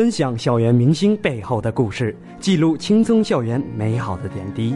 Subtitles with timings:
[0.00, 4.74] 分享校园明星背后的故事，记录青葱校园美好的点滴。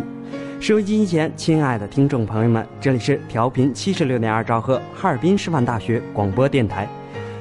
[0.60, 6.86] 收音机前，亲爱的听众朋友们，这里是调频七十六点二兆赫哈尔滨师范大学广播电台。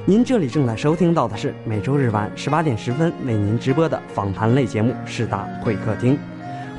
[0.06, 6.14] 您这里正在收听到的是每周日晚十八点十分为您直播的访谈类节目《师大会客厅》。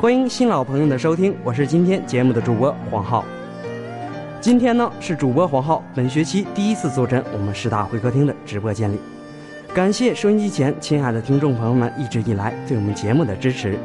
[0.01, 3.23] 欢迎新老朋友的收听，我是今天节目的主播黄浩。
[4.41, 8.97] 今天呢是主播黄浩本学期第一次坐镇我们师大会客厅的直播间里。
[9.75, 13.78] 感谢收音机前亲爱的听众朋友们一直以来对我们节目的支持。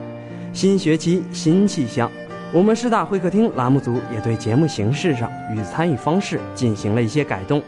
[0.52, 2.08] 新学期新气象，
[2.52, 7.60] 我们师大会客厅栏目组也对节目形式上与参与方式进行了一些改动。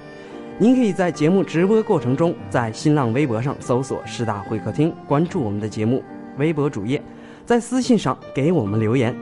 [0.57, 6.01] 您可以在节目直播过程中，在新浪微博上搜索“师大会客厅”，关注我们的节目
[6.39, 7.03] 微博主页，
[7.45, 9.13] 在私信上给我们留言。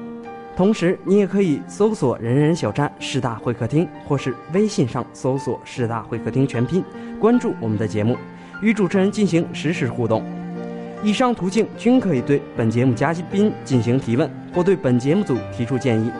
[0.54, 6.84] 同时，你也可以搜索“人人小站师大会客厅”，或是微信上搜索“师大会客厅全拼”，
[7.18, 8.14] 关注我们的节目。
[8.60, 10.22] 与主持人进行实时互动，
[11.02, 16.10] 以上途径均可以对本节目嘉宾进行提问，或对本节目组提出建议。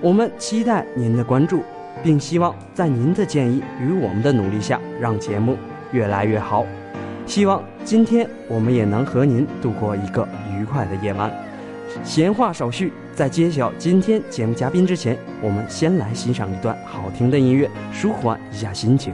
[0.00, 1.62] 我们期待您的关注，
[2.02, 5.56] 并希望在您的建议与我们的努力下，让节目
[5.90, 6.64] 越来越好。
[7.26, 10.26] 希望今天我们也能和您度过一个
[10.56, 11.30] 愉快的夜晚。
[12.04, 19.12] 闲话少叙，在揭晓今天节目嘉宾之前，我们先来欣赏一段好听的音乐，舒缓一下心情。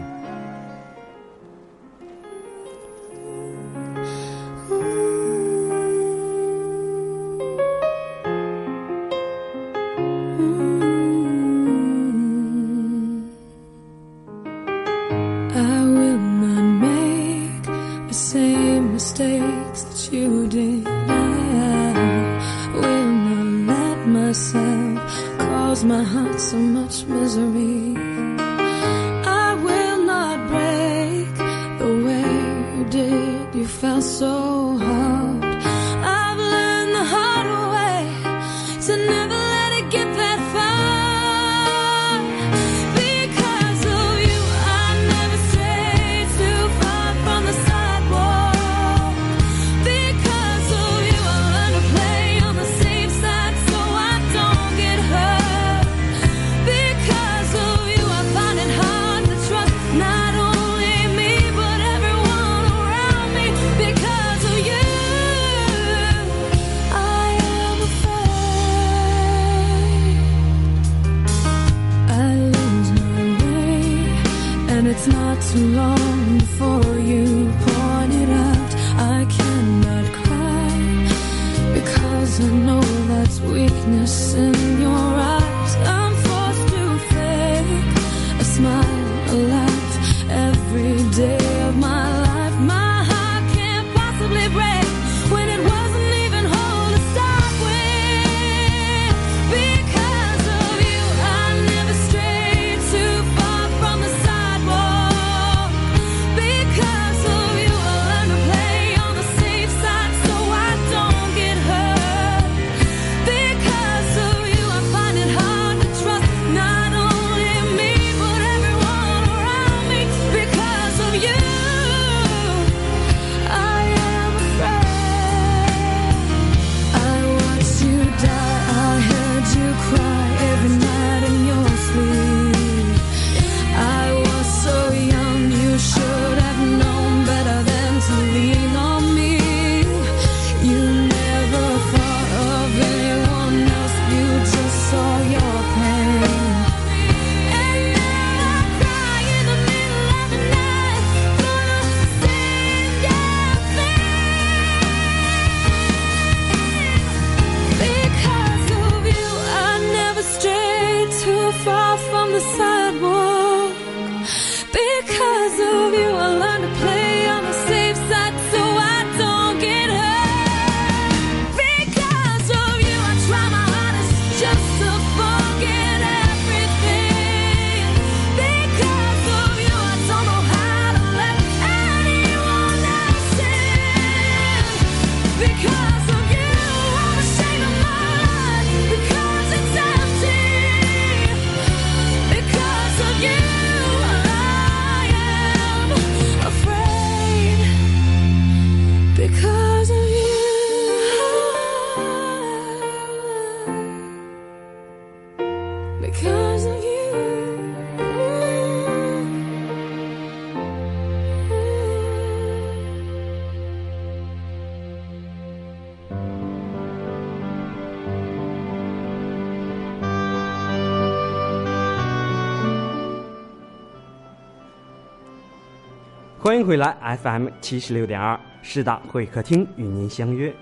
[226.45, 230.55] 欢迎回来，FM 七十六点二师大会客厅与您相约。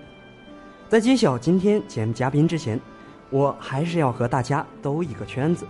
[0.89, 2.79] 在揭晓今天节目嘉宾之前，
[3.31, 5.67] 我还是要和大家兜一个圈子。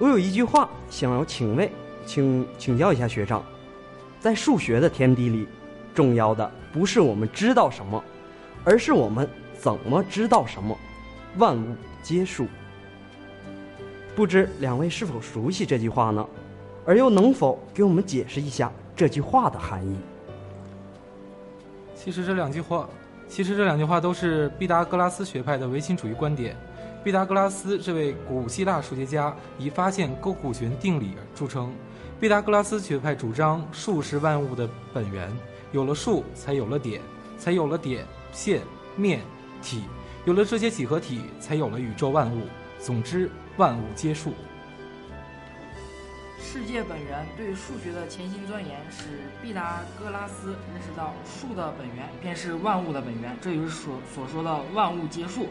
[0.00, 1.70] 我有一句话想要请问，
[2.04, 3.44] 请请教一下学长，
[4.18, 5.46] 在数学的天地里，
[5.94, 8.02] 重要的不是我们知道什么，
[8.64, 10.76] 而是我们怎么知道什么。
[11.36, 12.48] 万物皆数。
[14.16, 16.26] 不知两位是否熟悉这句话呢？
[16.84, 19.96] 而又能否给我们解释一下这句话的含义？
[21.94, 22.88] 其实这两句话，
[23.28, 26.56] 其实这两句话都是毕达哥拉斯学派的唯心主义观点。
[27.02, 31.72] 毕达哥拉斯这位古希腊数学家以发现勾股弦定理著称。
[32.20, 35.30] 毕达哥拉斯学派主张数是万物的本源，
[35.72, 37.02] 有了数才有了点，
[37.36, 38.62] 才有了点、线、
[38.96, 39.20] 面、
[39.60, 39.82] 体，
[40.24, 42.42] 有了这些几何体，才有了宇宙万物。
[42.78, 44.32] 总之，万物皆数。
[46.44, 49.04] 世界本源对数学的潜心钻研，使
[49.42, 55.48] 毕达哥拉斯认识到数的本源便是万物的本源，这就是所所说的万物皆数。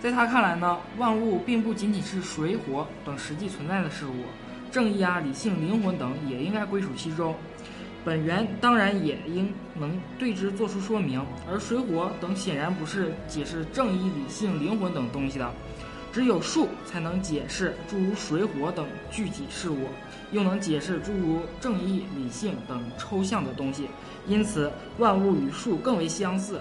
[0.00, 4.24] 在他看来呢，万物并不仅仅是水火等实际存在的事物，
[4.70, 7.34] 正义啊、理性、灵魂等也应该归属其中。
[8.04, 15.48] 本源当然也应能对之做出说明，而水火等显然不是解释正义、理性、灵魂等东西的。
[16.12, 19.88] 只有数才能解释诸如水火等具体事物，
[20.30, 23.88] 又能解释诸如正义、理性等抽象的东西。
[24.26, 26.60] 因此，万物与数更为相似。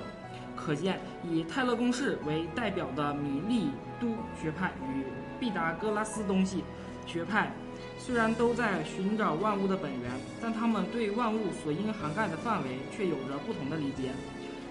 [0.55, 5.03] 可见，以泰勒公式为代表的米利都学派与
[5.37, 6.63] 毕达哥拉斯东西
[7.05, 7.51] 学派，
[7.97, 14.11] 虽然都在寻找万物的本源，但他们对万物所应涵盖的范围却有着不同的理解。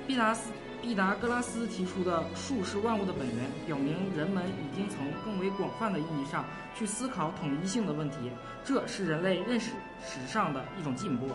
[0.06, 0.50] 毕达斯。
[0.82, 6.44] 毕达哥拉斯提出的数是万物的本源，表明人们已经从更为广泛的意义上
[6.74, 8.16] 去思考统一性的问题，
[8.64, 9.72] 这是人类认识
[10.02, 11.28] 史上的一种进步。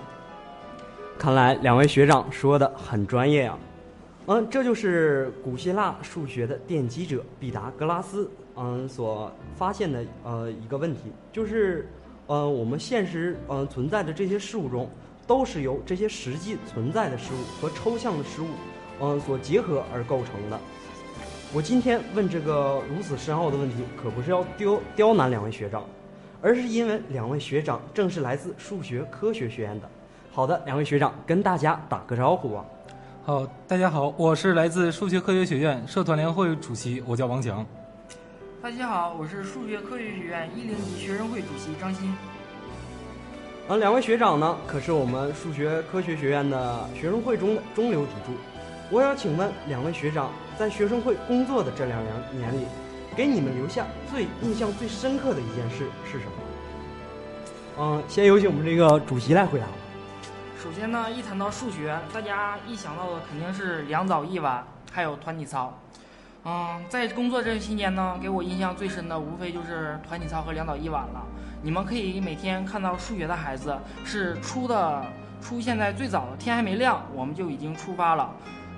[1.18, 3.58] 看来两位学长说的很专业呀、
[4.26, 11.88] 嗯，这就是古希腊数学的奠基者毕达哥拉斯嗯所发现的呃一个问题，就是
[12.28, 14.90] 呃我们现实呃存在的这些事物中，
[15.28, 18.48] 都是由这些实际存在的事物和抽象的事物
[19.02, 20.60] 嗯所结合而构成的。
[21.54, 25.84] 我今天问这个如此深奥的问题，可不是要刁刁难两位学长，
[26.42, 29.90] 而是因为两位学长正是来自数学科学学院的。
[30.32, 32.66] 好的，两位学长跟大家打个招呼吧。
[33.24, 37.66] 好，大家好，我是来自数学科学学院社团联会主席，我叫王强。
[38.62, 42.14] 大家好，我是数学科学学院一零级学生会主席张鑫。
[43.70, 48.34] 啊，两位学长呢，可是我们数学科学学院的学生会中的中流砥柱。
[48.92, 52.00] 我想请问两位学长，在学生会工作的这两
[52.32, 52.66] 年里，
[53.16, 56.32] 给你们留下最印象最深刻的一件事是什么？
[57.80, 59.72] 嗯，先有请我们这个主席来回答吧。
[60.62, 65.74] 首先呢，一谈到数学，大家一想到的肯定是两早一晚，还有团体操。
[66.44, 71.26] 嗯，在工作这期间呢，给我印象最深的无非就是团体操和两早一晚了。
[71.64, 73.76] 你们可以每天看到数学的孩子
[74.06, 75.04] 是出的
[75.42, 78.32] 出现在最早的天还没亮，我们就已经出发了。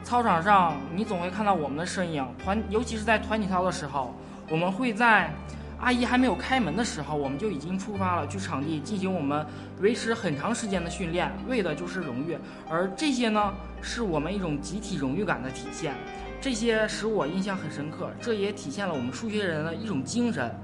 [0.04, 4.14] 操场上你总会看到我们的身影，团尤其是在团体操的时候，
[4.50, 5.32] 我们会在
[5.80, 9.46] 阿姨还没有开门的时候，我们就已经出发了，去场地进行我们
[9.82, 12.38] 维持很长时间的训练，为的就是荣誉。
[12.70, 15.94] 而这些呢，是我们一种集体荣誉感的体现。
[16.40, 20.56] 这些使我印象很深刻，这也体现了我们数学人的一种精神。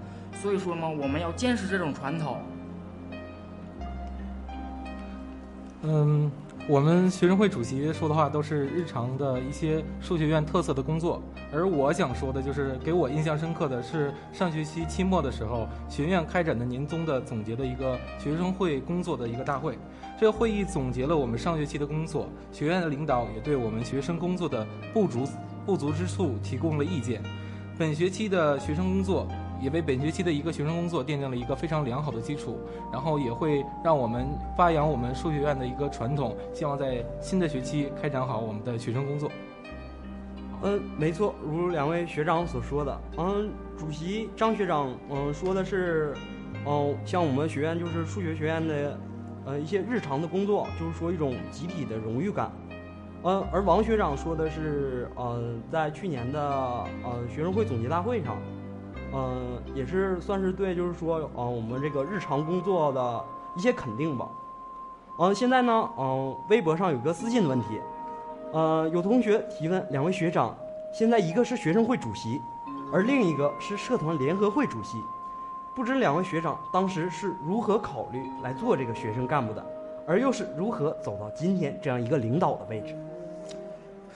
[0.42, 2.42] 所以说呢，我们要坚持这种传统。
[5.82, 6.32] 嗯，
[6.66, 19.78] 我们学生会主席说的话都是日常的一些数学院特色的工作，而我想说的就是给我印象深刻的是上学期期末的时候，学院开展的年终的总结的一个学生会工作的一个大会。
[20.18, 25.28] 这个会议总结了我们上学期的工作，学院的领导也对我们学生工作的不足
[25.66, 27.22] 不足之处提供了意见。
[27.78, 29.28] 本学期的学生工作。
[29.64, 32.60] 也为本学期的一个学生工作奠定了一个非常良好的基础，
[32.92, 34.28] 然后也会让我们
[34.58, 39.32] 发扬我们数学院的一个传统，希望在新的学期开展好我们的学生工作。
[40.64, 46.14] 嗯，没错，如两位学长所说的，嗯，主席张学长，嗯，说的是，
[46.66, 48.98] 嗯，像我们学院就是数学学院的，
[49.46, 52.52] 呃，一些日常的工作，就是说一种集体的荣誉感。
[53.24, 55.42] 嗯，而王学长说的是，呃，
[55.72, 56.42] 在去年的
[57.04, 58.38] 呃学生会总结大会上。
[59.16, 64.28] 嗯，也是算是对，就是说，啊，我们这个日常工作的一些肯定吧。
[65.20, 67.80] 嗯，现在呢，嗯，微博上有个私信的问题，
[68.52, 70.58] 呃，有同学提问两位学长，
[70.92, 72.42] 现在一个是学生会主席，
[72.92, 74.98] 而另一个是社团联合会主席，
[75.76, 79.64] 不知两位学长当时是如何考虑来做这个学生干部的，
[80.08, 82.96] 而又是如何走到今天这样一个领导的位置？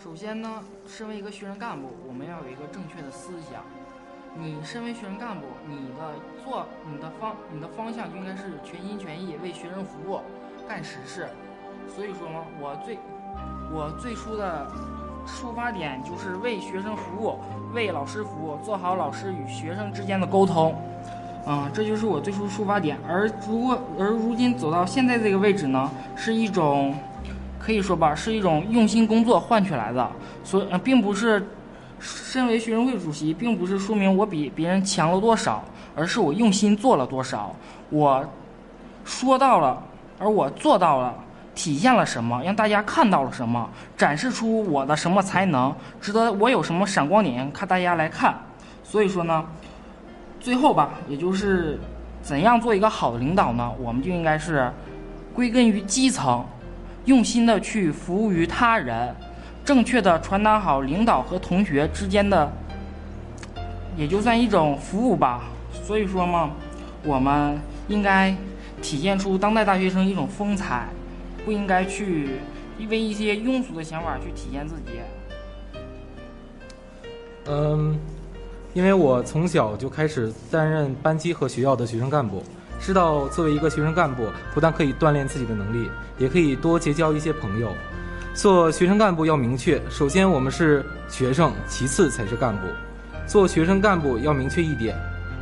[0.03, 3.61] 首先呢，身为一个学生干部，我们要有一个正确的思想。
[4.39, 6.13] 你身为学生干部，你的
[6.43, 10.19] 做你的方你的方向应该是全心全意为学生服务，
[10.67, 11.27] 干实事。
[11.87, 12.99] 所以说嘛，我最
[13.73, 14.67] 我最初的
[15.25, 17.39] 出发点就是为学生服务，
[17.73, 20.75] 为老师服务，做好老师与学生之间的沟通。
[21.43, 22.97] 啊，这就是我最初出发点。
[23.07, 26.93] 而如果而如今走到现在这个位置呢，是一种
[27.57, 30.11] 可以说吧，是一种用心工作换取来的，
[30.43, 31.43] 所呃，并不是。
[31.99, 35.63] 身为学生会主席，并不是说明我比别人强了多少，
[35.95, 37.55] 而是我用心做了多少。
[37.89, 38.23] 我
[39.03, 39.81] 说到了，
[40.19, 41.15] 而我做到了，
[41.55, 42.43] 体现了什么？
[42.43, 43.69] 让大家看到了什么？
[43.95, 45.73] 展示出我的什么才能？
[45.99, 47.51] 值得我有什么闪光点？
[47.51, 48.37] 看大家来看。
[48.83, 49.45] 所以说呢，
[50.39, 51.79] 最后吧，也就是
[52.21, 53.71] 怎样做一个好的领导呢？
[53.79, 54.71] 我们就应该是
[55.33, 56.45] 归根于基层，
[57.05, 59.15] 用心的去服务于他人。
[59.67, 62.49] 正确的传达好领导和同学之间的，
[63.97, 65.41] 也就算一种服务吧。
[65.83, 66.51] 所以说嘛，
[67.03, 67.59] 我们
[67.89, 68.33] 应该
[68.81, 70.87] 体现出当代大学生一种风采，
[71.43, 72.39] 不应该去
[72.79, 75.01] 因为一些庸俗的想法去体现自己。
[77.47, 77.99] 嗯，
[78.73, 82.41] 因为我从小就开始担任班级和学校的学生干部，
[82.79, 87.69] 知道作为一个学生干部，不但可以锻炼自己的能力，也可以多结交一些朋友。
[88.37, 92.67] 做学生干部要明确，首先我们是学生，其次才是干部。
[93.25, 94.95] 做学生干部要明确一点，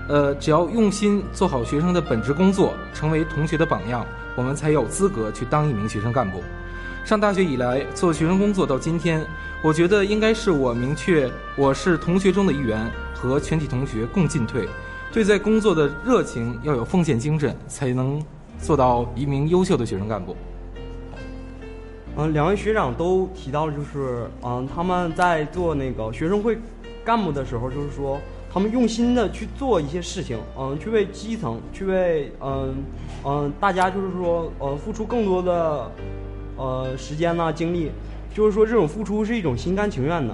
[0.08, 6.42] 呃，只要用心做好学生的本职工作，成为同学的榜样，我们才有资格去当一名学生干部。
[7.04, 9.22] 上大学以来做学生工作到今天，
[9.62, 14.70] 我觉得应该是我明确我是同学中的一员，和全体同学共进退，
[15.12, 18.24] 对在工作的热情要有奉献精神，才能
[18.58, 20.34] 做到一名优秀的学生干部。
[22.18, 26.58] 嗯，两位学长都提到了，就是嗯，他们在做那个学生会
[27.04, 28.18] 干部的时候，就是说
[28.50, 32.74] 他们用心的去做一些事情，嗯，去为基层，去为嗯
[33.26, 35.92] 嗯大家，就是说呃付出更多的
[36.56, 37.92] 呃时间呐精力，
[38.34, 40.34] 就是说这种付出是一种心甘情愿的，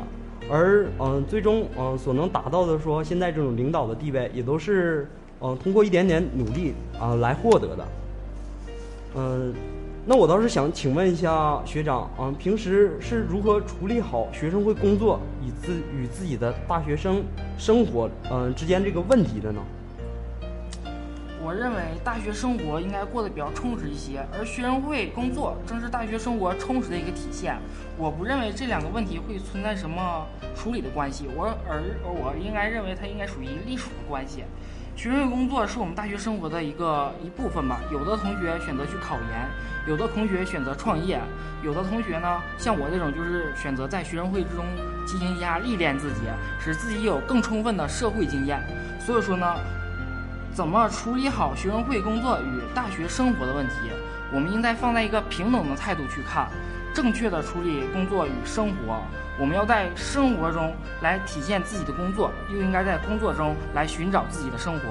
[0.51, 5.09] 而嗯最终嗯所能达到的说现在这种领导的地位，也都是
[5.43, 7.87] 嗯、通过一点点努力啊、来获得的。
[9.15, 9.51] 嗯、
[10.03, 17.23] 那我倒是想请问一下学长，嗯、平时是如何处理好学生会工作以自与自己的大学生
[17.55, 19.61] 生活嗯、之间这个问题的呢？
[21.43, 27.55] 我认为大学生活应该过得比较充实一些，而学生会工作正是大学生活充实的一个体现。
[27.97, 34.43] 我不认为这两个问题会存在什么处理的关系，我而我应该认为它应该属于隶属的关系。
[34.95, 37.79] 学生会工作是我们大学生活的一个一部分吧。
[37.91, 39.47] 有的同学选择去考研，
[39.87, 41.19] 有的同学选择创业，
[41.63, 44.63] 有的同学呢，像我这种就是选择在学生会之中
[45.05, 46.21] 进行一下历练自己，
[46.59, 48.61] 使自己有更充分的社会经验。
[48.99, 49.55] 所以说呢，
[50.53, 53.73] 怎么处理好学生会工作与大学生活的问题，
[54.31, 56.47] 我们应该放在一个平等的态度去看，
[56.93, 59.01] 正确的处理工作与生活。
[59.41, 60.71] 我们要在生活中
[61.01, 64.81] 来体现自己的工作，又应该在工作中来寻找自己的生活。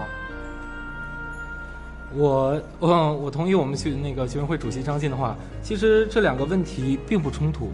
[2.12, 5.36] 我嗯，我同意我们学那个学生会主席张晋的话。
[5.62, 7.70] 其实这两个问题并不冲突。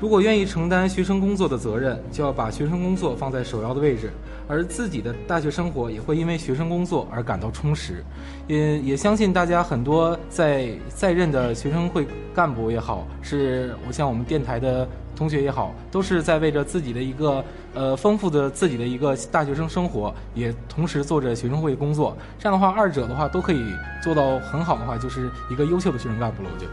[0.00, 4.10] 如果愿意承担学生工作的责任，就要把学生工作放在首要的位置，
[4.48, 8.04] 而自己的大学生活也会因为学生工作而感到充实。
[8.48, 17.42] 也也相信大家很多在在任的学生会干部也好，是我像我们电台的同学也好，都是在为着自己的一个
[17.74, 22.16] 呃丰富的自己的一个大学生生活，也同时做着学生会工作。
[22.38, 26.50] 这样的话，二者的话都可以做到很好的话，就是一个优秀的学生干部了。
[26.54, 26.72] 我觉得。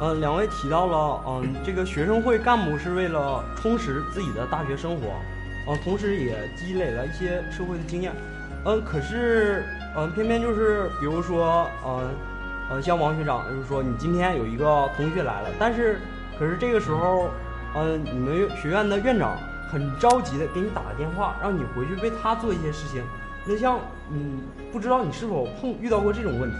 [0.00, 5.08] 嗯，两位提到了，嗯，这个学生会干部是为了充实自己的大学生活，
[5.66, 8.12] 嗯，同时也积累了一些社会的经验，
[8.64, 9.64] 嗯，可是，
[9.96, 12.10] 嗯，偏偏就是，比如说，嗯，
[12.70, 15.98] 嗯，像王学长，就是说你今天有一个同学来了，但是，
[16.38, 17.30] 可是这个时候，
[17.74, 19.36] 嗯，你们学院的院长
[19.70, 23.02] 很着急的给你打个电话，让你回去为他做一些事情，
[23.46, 23.78] 那像，
[24.10, 24.40] 嗯，
[24.72, 26.56] 不知道你是否碰遇到过这种问题？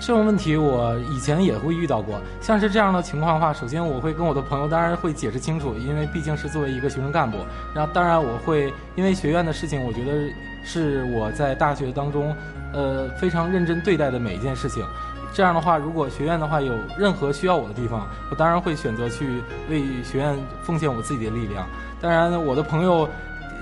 [0.00, 7.38] 这种问题我以前也会遇到过，像是这样的情况的话，首先我会跟我的朋友当然会解释清楚，因为毕竟是作为一个学生干部。
[7.72, 10.28] 然后当然我会因为学院的事情，我觉得
[10.64, 12.34] 是我在大学当中，
[12.72, 14.84] 呃非常认真对待的每一件事情。
[15.34, 21.66] 这样的话，如果学院的话有任何需要我的地方，我当然会选择去为学院奉献我自己的力量。
[22.00, 23.08] 当然，我的朋友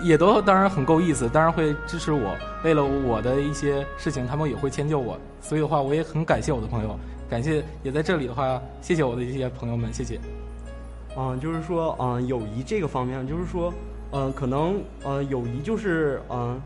[0.03, 2.35] 也都当然很够意思，当然会支持我。
[2.65, 5.17] 为了我的一些事情，他们也会迁就我。
[5.41, 10.19] 所以的话，我也很感谢我的朋友，感谢也在这里的话，谢谢我的一些朋友们，谢谢。
[11.17, 13.73] 嗯，就是说，嗯，友谊这个方面，就是说，
[14.13, 16.61] 嗯，可能，嗯，友谊就是，嗯，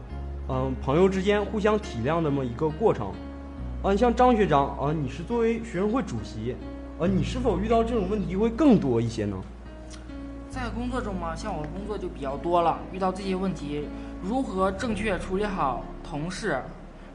[0.48, 3.12] 嗯，朋友之间互相体谅的这么一个过程。
[3.86, 6.56] 嗯，像张学长，啊，你是作为学生会主席，
[6.98, 9.36] 呃，你是否遇到这种问题会更多一些呢？
[10.48, 13.86] 在工作中嘛，像我的工作就比较多了，遇到这些问题，
[14.22, 16.62] 如何正确处理好同事、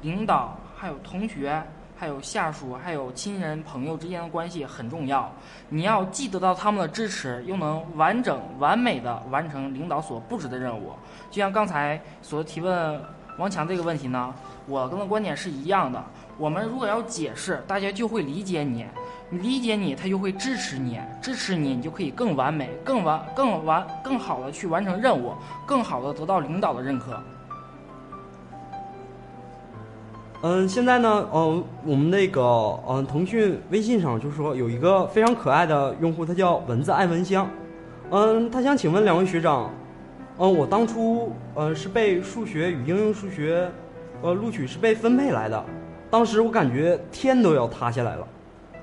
[0.04, 1.60] 领导、还有同学、
[1.98, 5.28] 还有下属、还有亲人、朋友之间的关系很重要。
[5.70, 10.92] 你要既得到他们的支持，又能完整完美的完成领导所布置的任务。
[11.32, 13.02] 就像刚才所提问
[13.40, 14.32] 王强这个问题呢，
[14.70, 16.02] 我跟的观点是一样的。
[16.38, 18.86] 我们如果要解释，大家就会理解你。
[19.32, 25.34] 你理解你，他就会支持你，支持你，你就可以更完美、更完、更完、更好的去完成任务，
[25.66, 27.22] 更好的得到领导的认可。
[30.42, 32.42] 嗯，现在呢，嗯，我们那个，
[32.88, 37.48] 嗯，腾讯微信上就是说有一个非常可爱的用户，他叫蚊子爱蚊香，
[38.10, 39.70] 嗯，他想请问两位学长，
[40.38, 43.70] 嗯，我当初，呃，是被数学与应用数学，
[44.22, 45.66] 呃，录取是被分配来的，
[46.12, 48.28] 当时我感觉天都要塌下来了。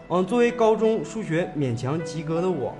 [0.08, 2.74] 嗯，作为高中数学勉强及格的我，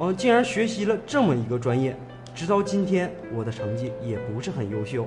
[0.00, 1.94] 嗯，竟然学习了这么一个专业，
[2.34, 5.06] 直到今天我的成绩也不是很优秀。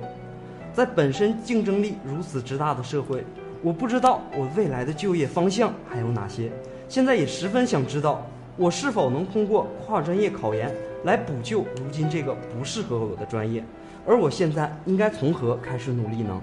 [0.72, 3.24] 在本身竞争力如此之大的社会，
[3.62, 6.52] 我不知道我未来的就业方向还有哪些。
[6.88, 8.24] 现在也十分想知道，
[8.56, 13.64] 我是否能通过跨专业考研来补救如今这个不适合我的专业，
[14.06, 16.40] 而我现在应该从何开始努力呢？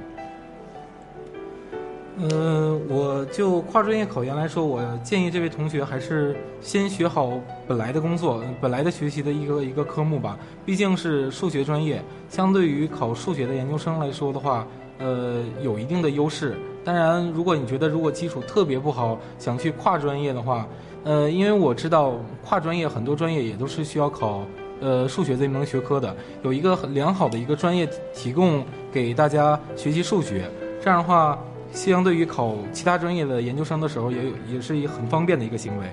[2.21, 7.31] 嗯，我就跨专业考研来说，我建议这位同学还是先学好
[7.65, 10.37] 本来的工作、本来的学习的一个一个科目吧。
[10.65, 16.57] 毕竟是数学专业，相对于考数学的研究生来说的话，呃，有一定的优势。
[16.83, 20.67] 当然，如果你觉得如果基础特别不好，想去跨专业的话，
[21.05, 24.41] 呃，因为我知道跨专业很多专业也都是需要考
[24.81, 30.51] 呃数学这门学科的，有一个很良好的一个专业提供给大家学习数学，
[30.83, 31.39] 这样的话。
[31.71, 35.85] 相对于考其他专业的研究生的时候，也有也是一很方便的一个行为，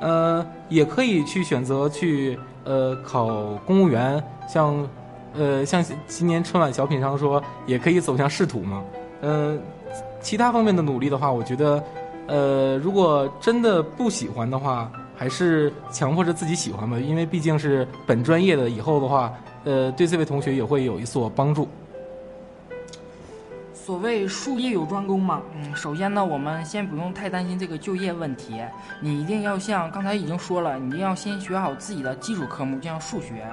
[0.00, 4.86] 呃，也可以去选择去呃考公务员，像
[5.34, 8.82] 呃，像今年春晚小品上说，也可以走向仕途嘛。
[9.22, 9.60] 嗯、
[10.20, 11.82] 其他方面的努力的话，我觉得，
[12.26, 19.32] 呃，如果真的不喜欢的话，还是强迫着自己喜欢吧，因为毕竟是本专业的，以后的话，
[19.64, 21.68] 呃，对这位同学也会有一所帮助。
[23.84, 28.62] 所谓术业有专攻嘛，嗯，首先呢，我们先不用太担心这个就业问题，
[29.00, 33.44] 你一定要像刚才已经说了，你一定要先学好自己的基础科目，就像数学，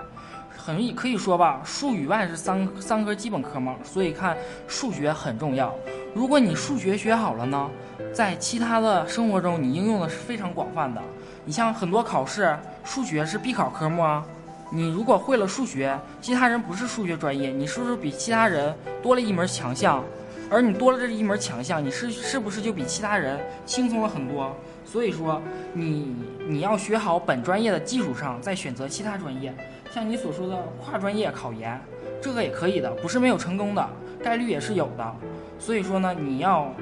[0.56, 4.38] 很可以说吧，数语外是三三科基本科目，所以看
[4.68, 5.74] 数学很重要。
[6.14, 7.68] 如果你数学学好了呢，
[8.14, 11.02] 在其他的生活中你应用的是非常广泛的。
[11.44, 14.24] 你像很多考试，数学是必考科目啊。
[14.72, 20.04] 你如果会了数学，其他人不是数学专业，你是不是比其他人多了一门强项？
[20.50, 24.56] 而你多了这一门强项，你是是不是就比其他人轻松了很多？
[24.84, 25.40] 所以说，
[25.74, 26.16] 你
[26.48, 29.54] 你要学好本专业的基础上，再选择其他专业。
[29.92, 31.80] 像你所说的跨专业考研，
[32.22, 33.90] 这个也可以的，不是没有成功的，
[34.24, 35.16] 概率也是有的。
[35.60, 36.74] 所以说呢，你要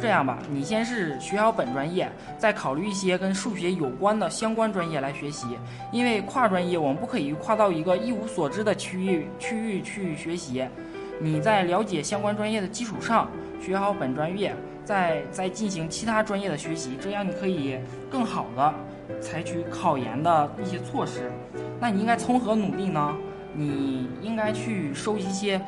[0.00, 5.46] 这样吧，你先是学好本专业，再考虑一些跟数学有关的相关专业来学习。
[5.92, 10.64] 因为跨专业，我们不可以跨到一个一无所知的区域区域去学习。
[11.22, 13.30] 你在了解相关专业的基础上，
[13.64, 14.52] 学好本专业，
[14.84, 17.78] 再再进行其他专业的学习，这样你可以
[18.10, 18.74] 更好的
[19.20, 21.30] 采取考研的一些措施。
[21.78, 23.14] 那你应该从何努力呢？
[23.54, 25.60] 你应该去收集一些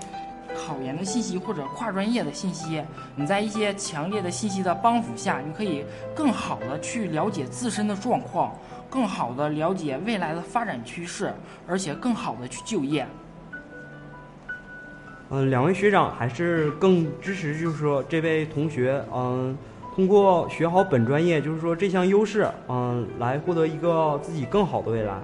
[0.56, 2.82] 考研的信息或者跨专业的信息。
[3.14, 5.84] 你在一些强烈的信息的帮扶下，你可以
[6.16, 8.52] 更好的去了解自身的状况，
[8.90, 11.32] 更好的了解未来的发展趋势，
[11.68, 13.06] 而且更好的去就业。
[15.36, 19.56] 嗯，两位学长还是更支持，就是说这位同学，嗯，
[19.92, 25.14] 通过学好本专业，就是说这项优势，嗯，来获得一个自己更好的未来。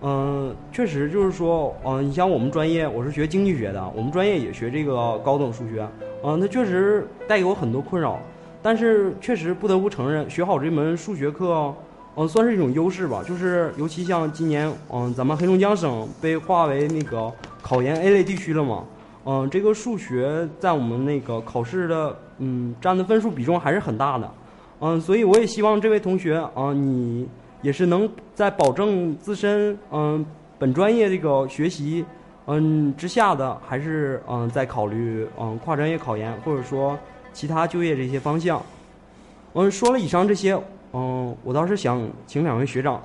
[0.00, 5.86] 嗯，确实就是说，嗯，你像我们专业，我是学经济学的，我们专业也学这个高等数学，
[6.24, 8.18] 嗯，它确实带给我很多困扰，
[8.62, 11.74] 但是确实不得不承认，学好这门数学课，
[12.16, 13.22] 嗯，算是一种优势吧。
[13.22, 18.82] 就是尤其像今年，嗯，咱们黑龙江省被划为那个考研 A 类地区了嘛。
[19.24, 24.28] 嗯，这个数学在我们那个考试的嗯占的分数比重还是很大的，
[24.80, 27.28] 嗯，所以我也希望这位同学啊，你
[27.60, 30.26] 也是能在保证自身嗯
[30.58, 32.04] 本专业这个学习
[32.46, 36.98] 嗯之下的，还是嗯在考虑嗯跨专业考研或者说
[37.32, 38.60] 其他就业这些方向。
[39.54, 40.60] 嗯，说了以上这些，
[40.92, 43.00] 嗯，我倒是想请两位学长，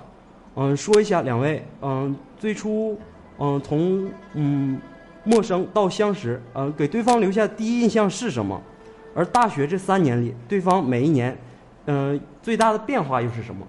[0.56, 2.98] 嗯，说一下两位嗯最初
[3.38, 4.82] 嗯从嗯。
[5.28, 8.62] 陌生到相识，呃，给对方留下第一印象是什么？
[9.14, 11.38] 而大学这三年里，对方每一年，
[11.88, 13.68] 嗯、最大的变化又是什么？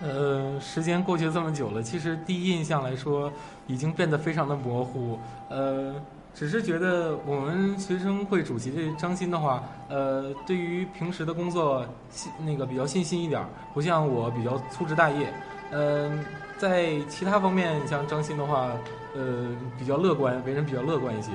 [0.00, 3.32] 呃，时间过去这么久了，其实第一印象来说，
[3.68, 5.18] 已经变得非常的模糊。
[5.48, 5.94] 呃，
[6.34, 15.32] 只是觉得我们学生会主席这张鑫的话，呃，对于平时的工作信那个比较信心一点，不像我比较粗枝大叶。
[15.70, 16.24] 嗯、
[16.58, 18.70] 在其他方面，像张鑫的话，
[19.16, 19.48] 呃，
[19.78, 21.30] 比较乐观，为人比较乐观一些。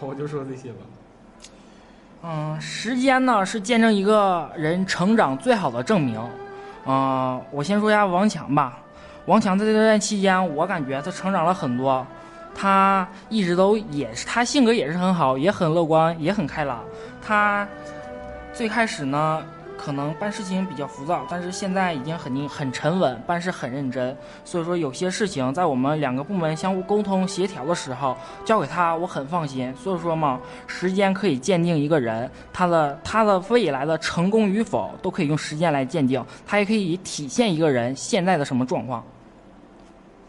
[0.00, 0.78] 我就说这些吧。
[2.24, 6.20] 嗯，时间呢是见证一个人成长最好的证明。
[6.84, 8.78] 嗯，我先说一下王强吧。
[9.26, 12.04] 王强在这段期间，我感觉他成长了很多。
[12.54, 16.80] 他一直都也是，他性格也是很好，也很乐观，也很开朗。
[17.24, 17.66] 他
[18.52, 19.42] 最开始呢，
[19.84, 24.16] 可能办事情比较浮躁，但是现在已经很很沉稳，办事很认真。
[24.44, 29.74] 所以说，有些事情在我们两个部门相互沟通协调的时候，交给他，我很放心。
[29.74, 36.24] 所以说嘛，时间可以鉴定一个人他的他的未来的成功与否，都可以用时间来鉴定。
[36.46, 39.02] 他也可以体现一个人现在的什么状况。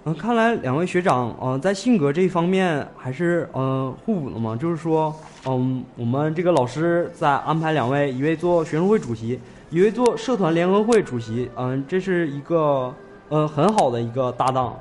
[0.06, 4.54] 嗯，看来两位学长，呃，在性格这一方面还是呃互补的嘛。
[4.54, 9.39] 就是说，嗯，我们这个老师在安排两位，一位做学生会主席，
[9.70, 12.94] 一位做社团联合会主席，嗯，这是一个
[13.30, 14.78] 呃很好的一个搭档。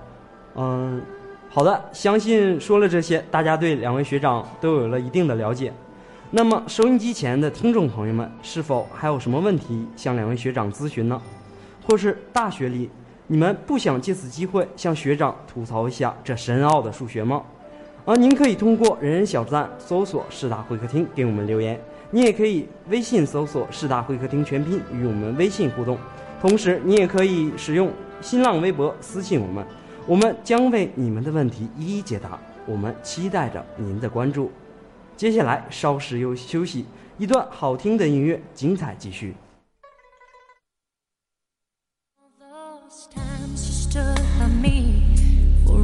[0.57, 1.01] 嗯，
[1.49, 5.73] 好的，相信说了这些，大家对两位学长都有了一定的了解。
[6.33, 11.23] 那么，收音机前的听众朋友们，是否还有什么问题向两位学长咨询呢？
[11.87, 12.91] 或是大学里？
[13.29, 17.43] 你们不想借此机会向学长吐槽一下这深奥的数学吗？
[18.05, 21.81] 啊，您可以通过人人小站搜索“师大会客厅”给我们留言，
[22.11, 25.97] 你也可以微信搜索“师大会客厅全拼”与我们微信互动，
[26.41, 29.65] 同时你也可以使用新浪微博私信我们，
[30.07, 32.39] 我们将为你们的问题一一解答。
[32.67, 34.51] 我们期待着您的关注。
[35.17, 36.85] 接下来稍事休休息，
[37.19, 39.35] 一段好听的音乐，精彩继续。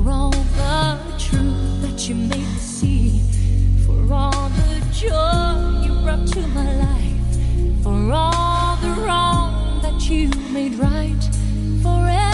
[0.05, 3.21] for all the truth that you made see,
[3.85, 10.29] for all the joy you brought to my life, for all the wrong that you
[10.53, 11.23] made right,
[11.83, 12.28] forever.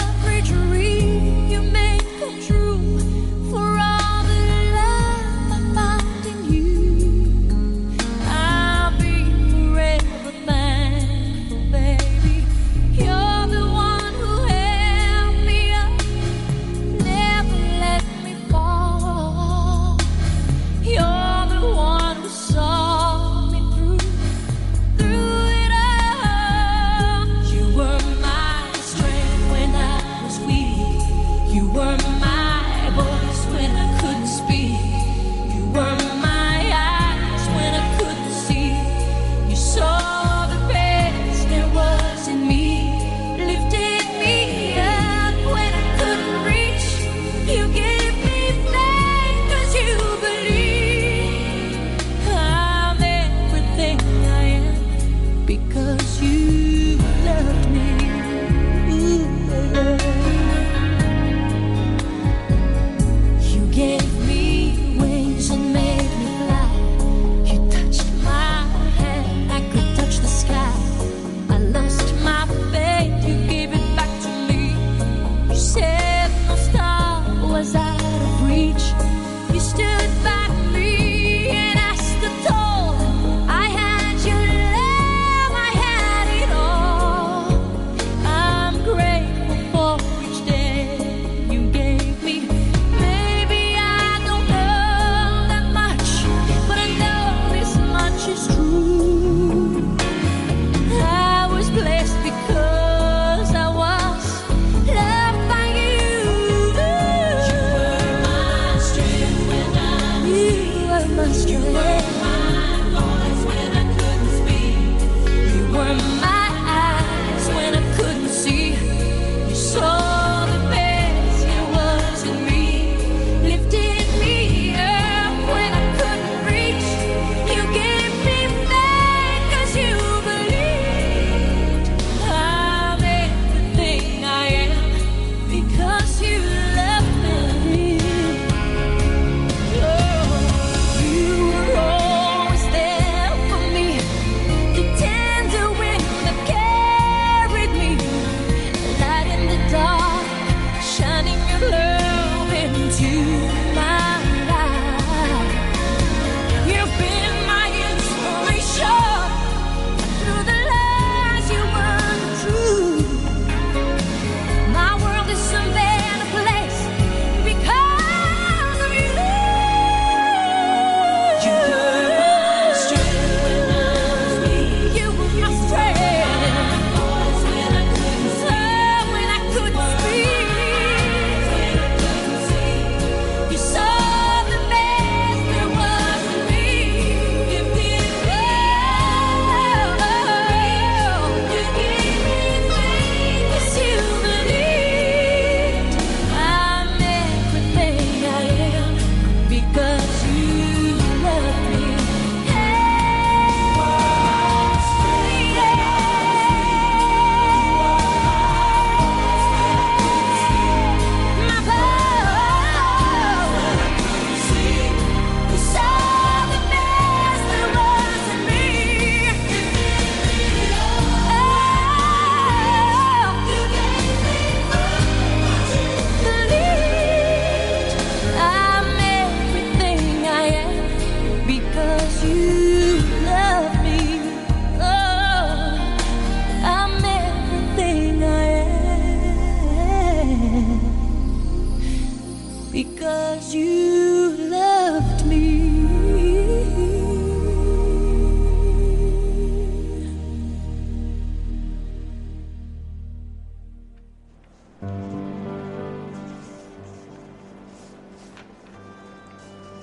[242.75, 245.71] Because you loved me.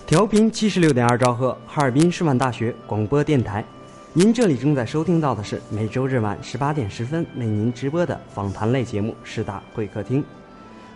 [0.06, 3.64] “调频七十六点二兆赫，哈尔滨师范大学广播电台。
[4.12, 10.22] 您这里正在收听到的是每周日晚十八点十分为您直播的访谈类节目《师大会客厅》。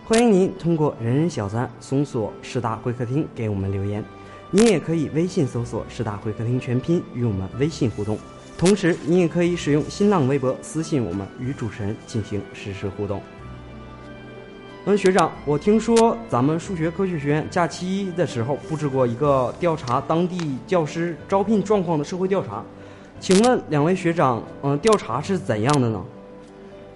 [0.09, 4.01] 欢迎您通过人人小站搜索“师大会客厅”给我们留言，
[4.51, 8.17] 您也可以微信搜索“师大会客厅”全拼与我们微信互动。
[8.57, 13.21] 同时，您也可以使用新浪微博私信我们，与主持人进行实时互动。
[14.85, 22.63] 嗯，学长，我听说咱们数学科学学院假期的时候布置过一个调查当地教师招聘状况的社会调查，
[23.19, 26.01] 请问两位学长，嗯，调查是怎样的呢？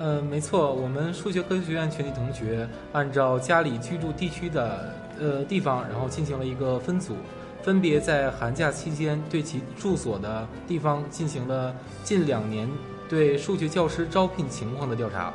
[0.04, 7.16] 嗯，没错，我们数学科学学院全体同学按照家里居住地区的呃地方，然后进行了一个分组，
[7.62, 12.68] 分别在寒假期间对其住所的地方进行了近两年
[13.08, 15.32] 对数学教师招聘情况的调查。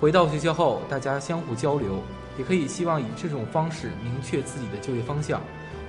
[0.00, 2.02] 回到学校后，大家相互交流，
[2.38, 5.38] 也可以希望以这种方式明确自己的就业方向。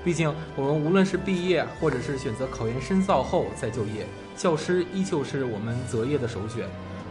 [0.04, 4.06] 毕竟，我们无论是毕业，或者是选择考研深造后再就业，
[4.36, 6.68] 教师依旧是我们择业的首选。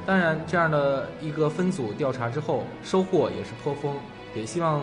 [0.08, 3.94] 当然，这样的一个分组调查之后，收获也是颇丰。
[4.34, 4.82] 也希望，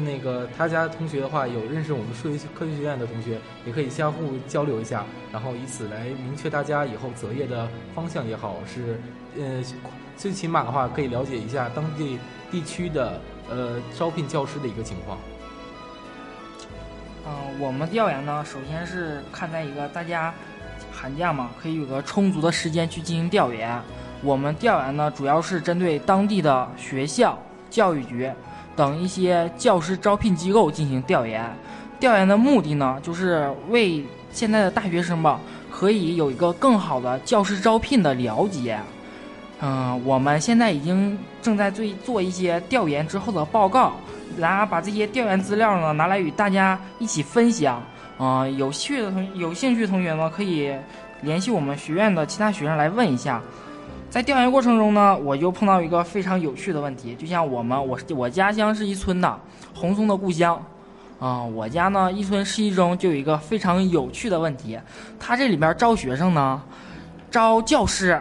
[0.00, 8.98] 那个他家同学的话，有认识我们数学科学学院的同学，也可以相互交流一下，然后以此来明确大家以后择业的方向也好，是，
[9.36, 9.62] 呃。
[10.16, 12.18] 最起码的话，可以了解一下当地
[12.50, 15.18] 地区的呃招聘教师的一个情况。
[17.26, 20.32] 嗯，我们调研呢，首先是看在一个大家
[20.92, 23.78] 寒假嘛，可以有个充足的时间去进行调研。
[24.22, 27.36] 我们调研呢，主要是针对当地的学校、
[27.68, 28.30] 教育局
[28.76, 31.44] 等一些教师招聘机构进行调研。
[31.98, 38.78] 调研的目的呢，就是为现在的大学生吧，可以有一个更好的教师招聘的了解。
[39.60, 43.92] 嗯，我们现在已经正在做做一些调研之后的报告，
[44.38, 47.82] 然后把这些调研资料呢拿来与大家一起分享。
[48.18, 50.72] 嗯，有趣的同有兴趣同学呢可以
[51.22, 53.40] 联系我们学院的其他学生来问一下。
[54.12, 59.40] 在调研过程中呢，我就碰到一个非常有趣的问题，就像我们我我家乡是一村的
[59.74, 60.62] 红松的故乡，
[61.18, 64.78] 啊，我家呢一村十一中就有一个非常有趣的问题，
[65.18, 66.62] 他这里边招学生呢，
[67.30, 68.20] 招教师。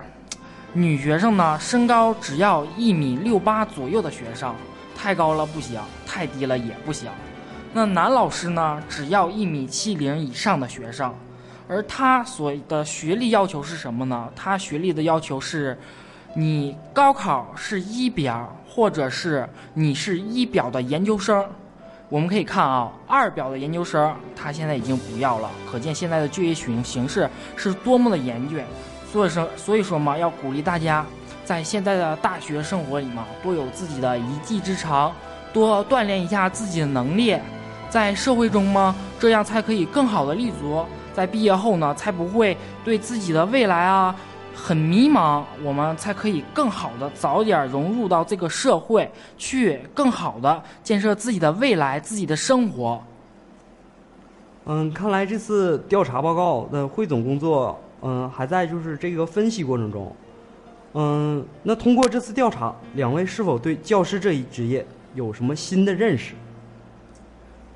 [0.72, 4.56] 女学生呢，身高只要一米六八左右的学生，
[4.96, 5.78] 太高了不行，
[6.08, 7.10] 太低了也不行。
[7.74, 11.14] 那男老师呢，只要一米七零以上的学生，
[11.72, 14.30] 而他所的学历要求是什么呢？
[14.36, 15.78] 他学历的要求是，
[16.34, 21.48] 你高考是一表，或者是你是一表的研究生。
[22.10, 28.62] 我们可以看啊，二表的研究生他现在已经不要了，可见现在的就业形形势是多么的严峻。
[29.10, 31.06] 所以说，所以说嘛，要鼓励大家
[31.46, 35.14] 在现在的大学生活里嘛，多有自己的一技之长，
[35.54, 37.38] 多锻炼一下自己的能力，
[37.90, 40.86] 在社会中嘛，这样才可以更好的立足。
[41.14, 44.16] 在毕业后呢，才不会对自己的未来啊
[44.54, 53.02] 很迷茫，我们才可以更好的早点融入到这个社会，去更好的建设自己的未来，自己的生活。
[54.66, 57.80] 嗯，看来这次调查报告的汇总工作。
[58.04, 60.12] 嗯，还在就是这个分析过程中。
[60.94, 66.34] 嗯，那通过这次调查，两位是否对教师这一职业有什么新的认识？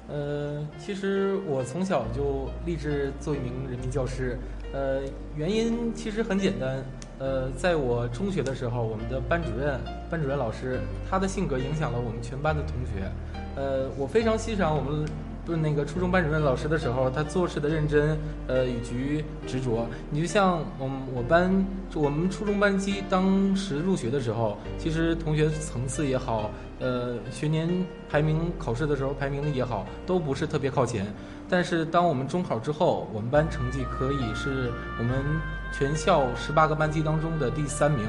[0.08, 4.38] 呃，其实我从小就立志做一名人民教师。
[4.74, 5.02] 呃，
[5.36, 6.84] 原因其实很简单。
[7.18, 13.10] 呃，在我中学的时候，我们的班主任、班主任老师，他的性格影响了我们全班的同学。
[13.56, 15.06] 呃，我非常欣赏我们。
[15.48, 19.88] 问那个初中班主任老师的时候，他做事的认真，呃，以及执着。
[20.10, 27.70] 你就像我们我班我们初中班级当时入学的时候，其实同学层次也好，呃，学年
[28.10, 31.06] 排名考试的时候排名也好，都不是特别靠前。
[31.48, 35.24] 但是当我们中考之后，我们班成绩可以是我们
[35.72, 38.08] 全校十八个班级当中的第三名。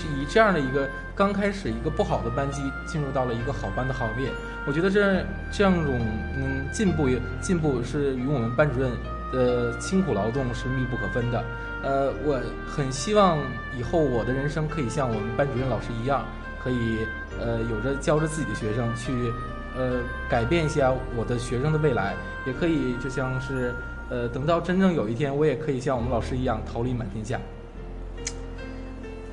[0.00, 4.30] 是以这样的一个刚开始一个不好的班级进入到了一个好班的行列，
[4.66, 6.00] 我觉得这这样种
[6.36, 7.06] 嗯进步
[7.42, 8.90] 进步是与我们班主任
[9.30, 11.44] 的辛苦劳动是密不可分的。
[11.82, 13.38] 呃，我很希望
[13.78, 16.24] 以后我的人生可以像我们班主任老师一样，
[16.62, 16.98] 可以
[17.38, 19.12] 呃有着教着自己的学生去
[19.76, 22.14] 呃改变一下我的学生的未来，
[22.46, 23.74] 也可以就像是
[24.08, 27.38] 呃等到真正有一天我也可以像我们老师一样桃李满天下。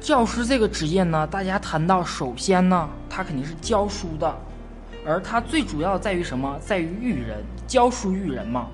[0.07, 4.33] 教师这个职业呢，大家谈到首先呢，他肯定是教书的，
[5.05, 6.57] 而他最主要在于什么？
[6.61, 8.67] 在于育人，教书育人嘛。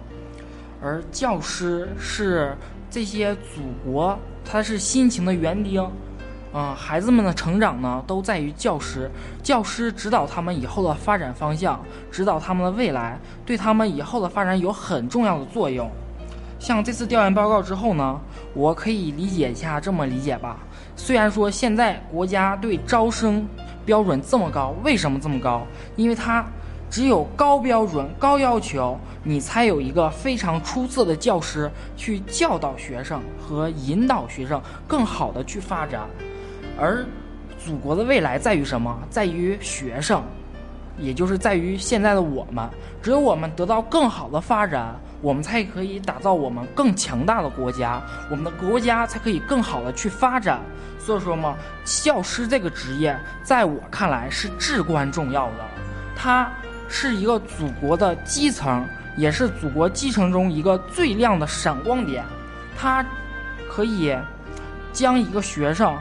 [0.79, 2.55] 而教师是
[2.87, 4.15] 这些祖国，
[4.45, 5.81] 他是辛勤的园丁。
[6.53, 9.09] 嗯，孩子们的成长呢，都在于教师。
[9.41, 15.89] 教师指导他们以后的发展方向，指导他们的未来，对他们以后的发展有很重要的作用。
[16.59, 18.21] 像这次调研报告之后呢，
[18.53, 20.59] 我可以理解一下，这么理解吧。
[20.95, 23.47] 虽然说现在国家对招生
[23.85, 25.65] 标准这么高，为什么这么高？
[25.95, 26.45] 因为它
[26.89, 36.01] 只有高标准、高要求，你才有一个非常出色的教师去教导学生和引导学生更好的去发展。
[36.79, 37.03] 而
[37.57, 38.97] 祖国的未来在于什么？
[39.09, 40.21] 在于学生，
[40.99, 42.69] 也就是在于现在的我们。
[43.01, 50.59] 只有我们得到更好的发展，我们才可以打造我们更强大的国家，我们的国家才可以更好的去发展。
[50.99, 51.55] 所以说嘛，
[51.85, 55.65] 教师这个职业，在我看来是至关重要的。
[56.13, 56.51] 它
[56.89, 62.25] 是一个祖国的基层，也是祖国基层中一个最亮的闪光点。
[62.77, 63.03] 它
[63.69, 64.13] 可以
[64.91, 65.97] 将一个学生。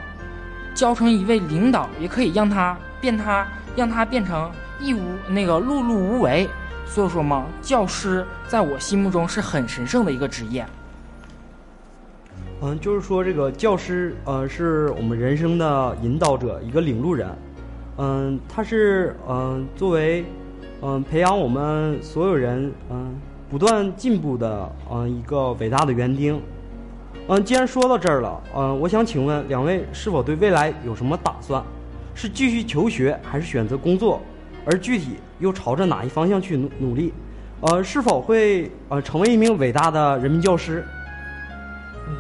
[0.74, 3.46] 教成一位领导，也可以让他变他
[3.76, 4.50] 让他变成
[4.80, 6.48] 一无那个碌碌无为。
[6.93, 10.62] 所以说嘛，教师在我心目中是很神圣的一个职业。
[12.61, 17.26] 嗯，就是说这个教师，呃，是我们人生的引导者，一个领路人。
[17.97, 20.26] 嗯，他是嗯作为
[20.82, 23.18] 嗯培养我们所有人嗯
[23.49, 26.38] 不断进步的嗯一个伟大的园丁。
[27.26, 31.64] 嗯，既然说到这儿了，嗯，我想请问两位是否对未来有什么打算？
[32.14, 34.20] 是继续求学，还是选择工作？
[34.64, 37.12] 而具体又朝着哪一方向去努努力？
[37.60, 40.84] 呃，是否会呃成为一名伟大的人民教师？
[42.08, 42.14] 嗯，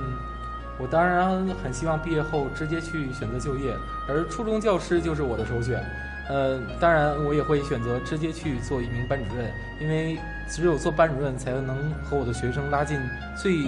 [0.78, 3.74] 我当然很希望毕业后直接去选择就业，
[4.08, 5.84] 而初中教师就是我的首选。
[6.28, 10.18] 呃，当然我也会选择直接去做一名班主任，因为
[10.48, 12.98] 只有做班主任才能和我的学生拉近
[13.36, 13.66] 最。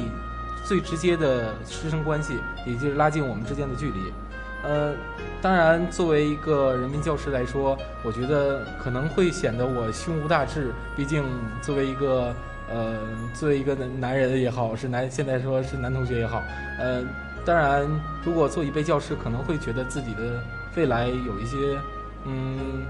[0.67, 3.99] 最直接的师生关系，也就是拉近我们之间的距离。
[4.65, 4.95] 呃，
[5.43, 10.73] 当然，作为一个人民教师来说，我觉得可能会显得我胸无大志。
[10.97, 11.23] 毕竟，
[11.61, 12.35] 作为一个
[12.69, 12.97] 呃，
[13.35, 16.43] 作为一个男人也好，是男现在说是男同学也好，
[16.79, 17.03] 呃，
[17.45, 17.87] 当然，
[18.25, 20.43] 如果做一辈教师，可能会觉得自己的
[20.77, 21.57] 未来有一些，
[22.25, 22.83] 嗯，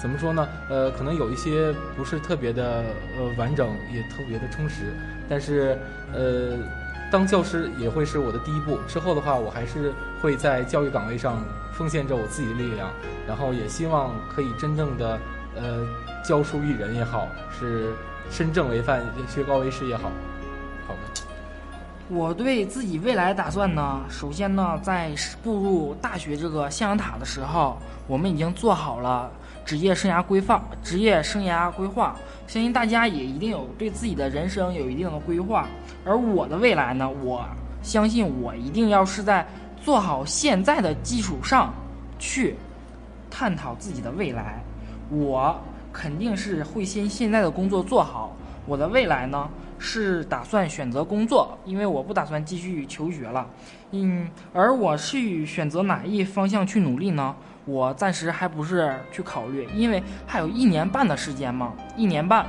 [0.00, 0.48] 怎么说呢？
[0.68, 2.84] 呃，可能有一些不是特别的
[3.18, 4.94] 呃完整，也特别的充实。
[5.28, 5.76] 但是，
[6.12, 6.56] 呃。
[7.10, 11.42] 当教师也会是我的第一步，之后的话，我还是会在教育岗位上
[11.72, 12.90] 奉献着我自己的力量，
[13.26, 15.18] 然后也希望可以真正的，
[15.56, 15.86] 呃，
[16.22, 17.26] 教书育人也好，
[17.58, 17.94] 是
[18.30, 20.10] 身正为范、学高为师也好。
[20.86, 21.22] 好的。
[22.10, 25.10] 我对自己未来打算呢，首先呢，在
[25.42, 29.30] 步入大学这个象牙塔的时候，我们已经做好了
[29.68, 32.16] 职业生涯规划，职业生涯规划。
[32.46, 35.68] 相信大家也一定有对自己的人生有一定的规划，
[36.06, 37.06] 而我的未来呢？
[37.22, 37.44] 我
[37.82, 39.46] 相信我一定要是在
[39.78, 41.74] 做好现在的基础上，
[42.18, 42.56] 去
[43.30, 44.64] 探讨自己的未来。
[45.10, 45.54] 我
[45.92, 48.34] 肯定是会先现在的工作做好。
[48.64, 53.46] 我的未来呢，是打算选择工作，因为我不打算继续求学了。
[53.90, 57.36] 嗯，而我去选择哪一方向去努力呢？
[57.68, 62.46] 我暂时还不是去考虑，因为还有一年半的时间嘛，一年半，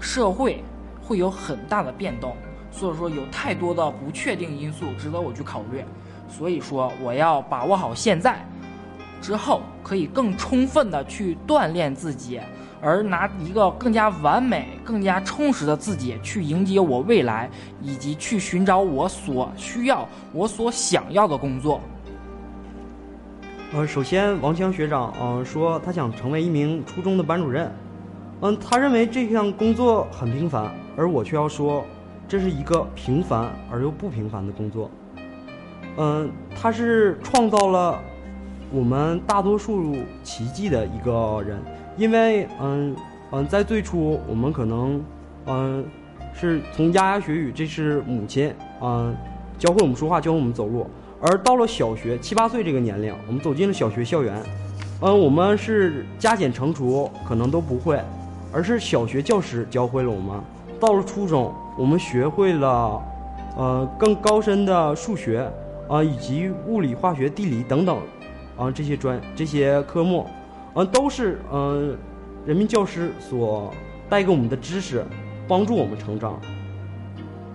[0.00, 0.62] 社会
[1.00, 2.36] 会有很大的变动，
[2.70, 5.82] 所以说有太多的不确定因素值得我去考虑，
[6.28, 8.36] 所以说我要把握好现在，
[9.22, 12.38] 之后可以更充分的去锻炼自己，
[12.82, 17.48] 而拿一个更加完美、更加充实的自己去迎接我未来，
[17.80, 21.80] 以及去寻找我所需要、我所想要的工作。
[23.72, 27.70] 呃，首先，王强学长，嗯，说他想成为一名初中的班主任，
[28.40, 31.84] 嗯，他认为这项工作很平凡，而我却要说，
[32.26, 34.90] 这是一个平凡而又不平凡的工作。
[35.98, 36.28] 嗯，
[36.60, 38.00] 他是创造了
[38.72, 39.94] 我们大多数
[40.24, 41.62] 奇迹的一个人，
[41.96, 42.96] 因为，嗯
[43.30, 45.00] 嗯，在最初，我们可能，
[45.46, 45.84] 嗯，
[46.34, 48.52] 是从牙牙学语，这是母亲，
[48.82, 49.14] 嗯，
[49.56, 50.90] 教会我们说话，教会我们走路。
[51.22, 54.42] 而到了小学七八岁这个年龄，我们走进了小学校园，
[55.02, 58.00] 嗯，我们是加减乘除可能都不会，
[58.50, 60.40] 而是小学教师教会了我们。
[60.80, 63.02] 到了初中，我们学会了，
[63.54, 65.46] 呃，更高深的数学，
[65.90, 67.98] 啊，以及物理、化学、地理等等，
[68.56, 70.26] 啊，这些专这些科目，
[70.72, 71.98] 嗯，都是嗯，
[72.46, 73.74] 人民教师所
[74.08, 75.04] 带给我们的知识，
[75.46, 76.40] 帮助我们成长。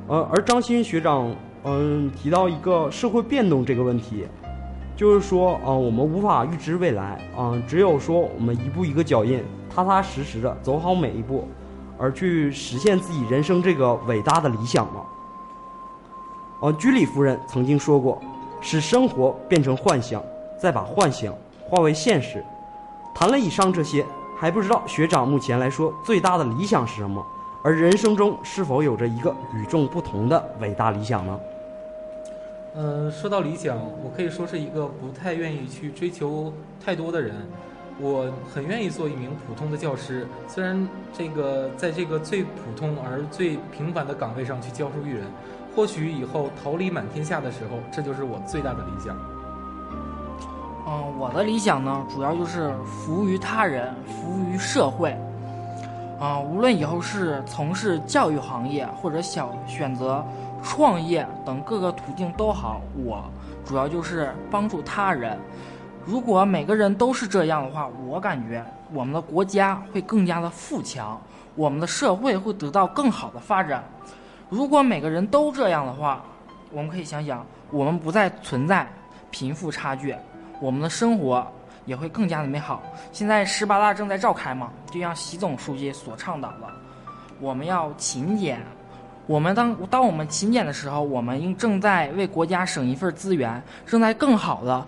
[0.08, 1.36] 呃，而张欣学长。
[1.68, 4.28] 嗯，提到一个社会变动这个问题，
[4.96, 11.48] 就是说，啊，我们无法预知未来，啊，只有说我们一步一个脚印踏踏实实的走好每一步，
[11.98, 15.02] 而去实现自己人生这个伟大的理想吗？
[16.62, 18.22] 呃，居里夫人曾经说过
[18.62, 20.24] ：“使生活变成幻想，
[20.60, 21.34] 再把幻想
[21.68, 22.46] 化为现实。”
[23.16, 24.06] 谈了以上这些，
[24.38, 27.26] 还不知道学长目前来说最大的理想是什么？
[27.64, 31.40] 而人生中是否有着一个与众不同的伟大理想呢？
[32.78, 36.52] 嗯，说到理想，我可以说是一个不太愿意去追求
[36.84, 37.34] 太多的人。
[38.02, 45.24] 我很愿意做一名普通的教师，虽然这个在这个最普通而最平凡的岗位上去教书育人，
[45.74, 49.16] 或许以后桃李满天下的时候，这就是我最大的理想。
[50.86, 55.18] 嗯，我的理想呢，主要就是服务于他人，服务于社会。
[56.20, 60.26] 啊、无论以后是从事教育行业，或者想选择
[60.66, 63.24] 创业等各个途径都好，我
[63.64, 65.38] 主要就是帮助他人。
[66.04, 71.22] 如果每个人都是这样的话，我感觉我们的国家会更加的富强，
[71.54, 73.84] 我们的社会会得到更好的发展。
[74.50, 76.24] 如果每个人都这样的话，
[76.72, 78.88] 我们可以想想，我们不再存在
[79.30, 80.16] 贫富差距，
[80.60, 81.46] 我们的生活
[81.86, 82.82] 也会更加的美好。
[83.12, 86.68] 现在十八大正在召开嘛，就像习总书记所倡导的，
[87.40, 88.60] 我们要勤俭。
[89.28, 94.86] 我们当当我们勤俭的时候，我们应正在为国家省一份资源，正在更好的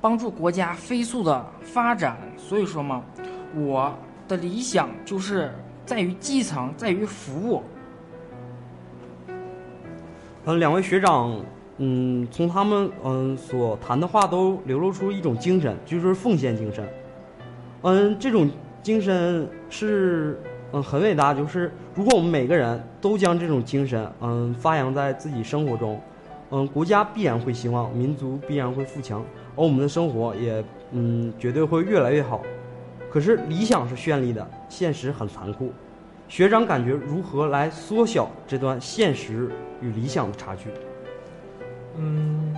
[0.00, 2.16] 帮助国家飞速的发展。
[2.36, 3.02] 所以说嘛，
[3.54, 3.92] 我
[4.26, 5.52] 的理想就是
[5.84, 7.62] 在于基层，在于服务。
[10.46, 11.40] 嗯，两位学长，
[11.78, 16.88] 嗯，从他们嗯所谈的话都流露出一种精神，就是奉献精神。
[17.82, 18.50] 嗯，这种
[18.82, 20.40] 精神是
[20.76, 25.98] 嗯很伟大，就是如果我们每个人都将这种精神嗯发扬在自己生活中，
[26.50, 29.24] 嗯，国家必然会兴旺，民族必然会富强，
[29.56, 30.62] 而我们的生活也
[30.92, 32.42] 嗯绝对会越来越好。
[33.10, 35.72] 可是理想是绚丽的，现实很残酷。
[36.28, 39.50] 学长感觉如何来缩小这段现实
[39.80, 40.68] 与理想的差距？
[41.96, 42.54] 嗯，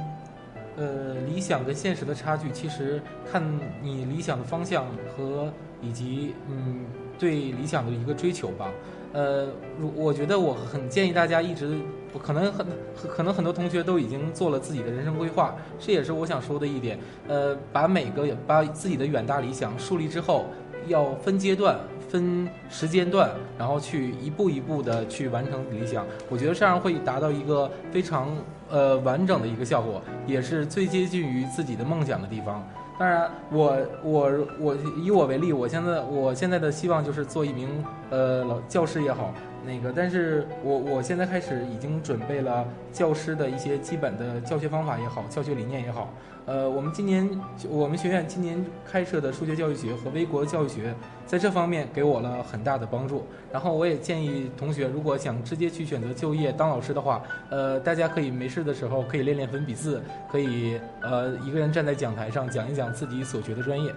[0.76, 3.00] 呃，理想跟现实的差距，其实
[3.30, 3.40] 看
[3.80, 6.84] 你理想的方向和以及嗯
[7.18, 8.70] 对理想的一个追求吧。
[9.12, 9.46] 呃，
[9.78, 11.78] 如我觉得我很建议大家一直，
[12.22, 12.66] 可能很
[12.96, 16.98] 可能很多同学都已经做了自己的人生规划，这也是我想说的一点。
[17.26, 20.46] 呃，把每个把自己的远大理想树立之后，
[20.86, 21.78] 要分阶段。
[22.08, 28.34] 分时间段，然后去一步一步的去完成理想，我觉得这样会达到一个非常
[28.70, 32.66] 呃完整的一个效果，也是最接近于自己的梦想的地方。
[32.98, 37.68] 当然，我我我以我为例，我现在我现在的希望就是做一名
[38.10, 39.32] 呃老教师也好，
[39.68, 46.10] 那个，但是我我现在开始已经准备了教师的一些基本的教学方法也好，教学理念也好。
[46.46, 47.28] 呃，我们今年
[47.68, 50.94] 我们学院今年开设的数学教育学和微国教育学，
[51.26, 53.26] 在这方面给我了很大的帮助。
[53.52, 60.00] 然后我也建议同学，如果想直接去选择就业当老师的话，呃，大家可以没事的时候可以练练粉笔字，
[60.32, 63.94] 可以呃一个人站在讲台上讲一讲自己所学的专业。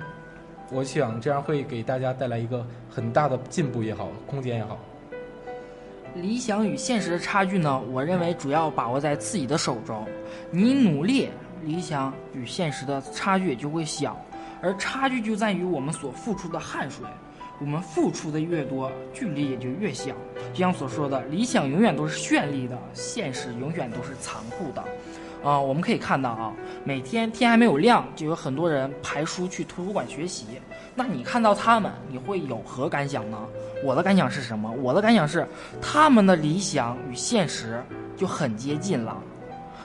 [0.70, 4.78] 我想这样会给大家带来一个很大的进步也好，空间也好。
[6.16, 7.82] 理想与现实的差距呢？
[7.92, 10.08] 我认为主要把握在自己的手中，
[10.52, 11.30] 你努力。
[11.64, 14.20] 理想与现实的差距就会小，
[14.64, 17.06] 而差距就在于我们所付出的汗水。
[17.60, 20.16] 我们付出的越多，距离也就越小。
[20.52, 24.84] 就像所说的，理想永远都是绚丽的，现实永远都是残酷的。
[25.44, 30.46] 啊、我们可以看到啊，每天天还没有亮，就有很多人排书去图书馆学习。
[30.94, 33.38] 那你看到他们，你会有何感想呢？
[33.84, 34.72] 我的感想是什么？
[34.72, 35.48] 我的感想是，
[35.82, 37.82] 他们的理想与现实
[38.16, 39.18] 就很接近了。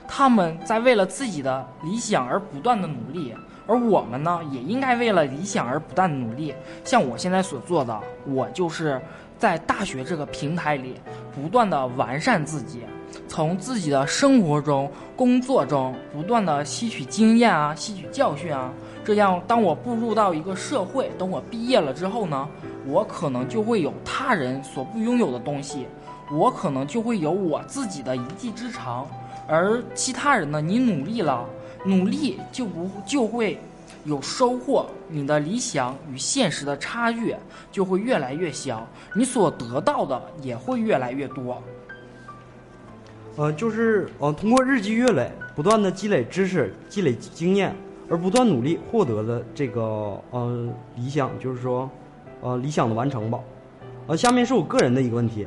[0.06, 3.34] 他们在为了自己的理想而不断的努力，
[3.66, 6.54] 而我们呢，也应该为了理想而不断的努力。
[6.84, 9.00] 像我现在所做的，我就是
[9.38, 11.00] 在大学这个平台里
[11.34, 12.82] 不断的完善自己，
[13.28, 18.72] 从自己的生活中、工作中不断的吸取经验啊，吸取教训啊。
[19.04, 22.48] 这样，当我步入到一个社会，等我毕业了之后呢，
[22.86, 25.86] 我可能就会有他人所不拥有的东西，
[26.32, 29.06] 我可能就会有我自己的一技之长。
[29.46, 30.60] 而其他人呢？
[30.60, 31.44] 你努力了，
[31.84, 33.56] 努力就不就会
[34.04, 37.36] 有收获，你的理想与现实的差距
[37.70, 38.84] 就会越来越小，
[39.14, 41.62] 你所得到的也会越来越多。
[43.36, 47.76] 呃，就是呃，通过日积月累，不断的积累知识、积累经验，
[48.08, 50.66] 而不断努力获得的这个呃
[50.96, 51.88] 理想，就是说，
[52.40, 53.38] 呃理想的完成吧。
[54.06, 55.46] 呃，下面是我个人的一个问题。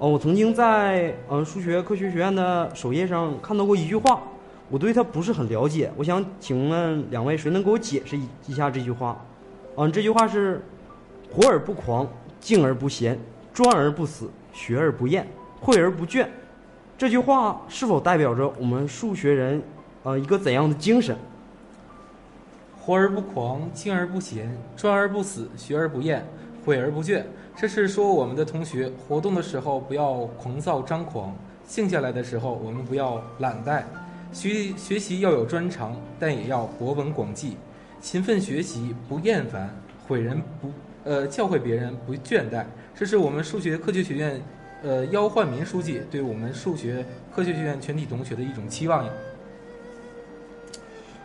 [0.00, 4.20] 哦，我曾经在呃数学科学学院的首页上看到过一句话，
[4.68, 9.24] 我对它不是很了解，我想请问两位谁能给我解释一一下这句话？
[9.76, 10.60] 嗯，这句话是：
[11.32, 12.04] 活而不狂，
[12.40, 13.16] 静而不闲，
[13.54, 15.24] 专而不死，学而不厌，
[15.62, 16.26] 诲而不倦。
[16.98, 19.62] 这句话是否代表着我们数学人，
[20.02, 21.16] 呃，一个怎样的精神？
[22.76, 26.26] 活而不狂，静而不闲，专而不死，学而不厌，
[26.66, 27.22] 诲而不倦。
[27.54, 31.32] 这是说我们的同学活动的时候不要狂躁张狂，
[31.64, 33.84] 静下来的时候我们不要懒怠。
[34.32, 37.56] 学学习要有专长，但也要博闻广记，
[38.00, 39.72] 勤奋学习不厌烦，
[40.08, 40.72] 诲人不
[41.04, 42.64] 呃教诲别人不倦怠。
[42.92, 44.42] 这是我们数学科学学院
[44.82, 47.04] 呃姚焕民书记对我们数学
[47.34, 49.10] 科学学院全体同学的一种期望呀。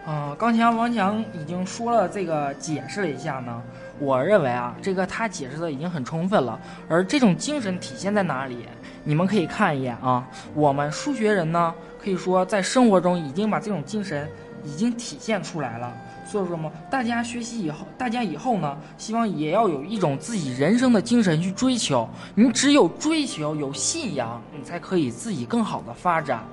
[0.06, 3.64] 嗯，刚才王强已经说了这个解释了一下呢，
[4.00, 6.60] 我认为啊，这个他解释的已经很充分了。
[6.90, 8.66] 而这种精神体现在哪里？
[9.06, 11.74] 你们可以看一眼啊，我们数学人呢，
[12.04, 14.28] 可以说在生活中已经把这种精神
[14.66, 15.96] 已经体现出来了。
[16.34, 22.10] 所以说嘛，大家学习以后，大家以后呢，希望也要有一种自己人生的精神去追求。
[22.34, 26.44] 你只有追求，有信仰，你才可以自己更好的发展。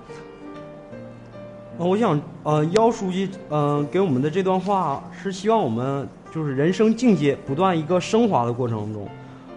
[1.79, 9.09] 呃，我想，呃，姚书记，呃，给我们的这段话是希望我们就是人生境界不断一个升华的过程中，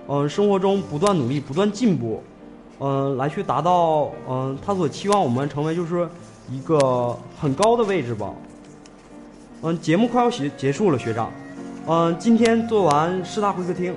[0.07, 2.23] 呃，生活中不断努力，不断进步，
[2.77, 6.07] 呃，来去达到，嗯、他所期望我们成为就是
[6.49, 8.33] 一个很高的位置吧。
[9.65, 11.31] 嗯、节目快要结结束了，学长，
[11.87, 13.95] 嗯、今天做完师大会客厅，